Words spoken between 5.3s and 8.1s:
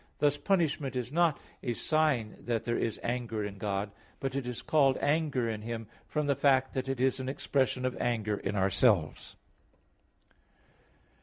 in Him, from the fact that it is an expression of